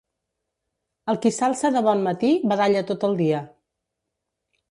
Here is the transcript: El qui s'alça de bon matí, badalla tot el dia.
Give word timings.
El 1.13 1.19
qui 1.25 1.31
s'alça 1.35 1.71
de 1.75 1.83
bon 1.89 2.01
matí, 2.09 2.31
badalla 2.53 2.83
tot 2.93 3.07
el 3.09 3.15
dia. 3.23 3.45